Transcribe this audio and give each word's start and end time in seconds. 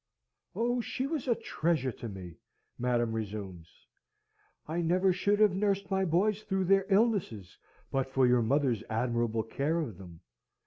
"Oh, 0.55 0.81
she 0.81 1.05
was 1.05 1.27
a 1.27 1.35
treasure 1.35 1.91
to 1.91 2.09
me!" 2.09 2.39
Madam 2.79 3.13
resumes. 3.13 3.69
"I 4.67 4.81
never 4.81 5.13
should 5.13 5.37
have 5.39 5.53
nursed 5.55 5.91
my 5.91 6.05
boys 6.05 6.41
through 6.41 6.63
their 6.65 6.87
illnesses 6.89 7.55
but 7.91 8.09
for 8.09 8.25
your 8.25 8.41
mother's 8.41 8.83
admirable 8.89 9.43
care 9.43 9.79
of 9.79 9.99
them. 9.99 10.21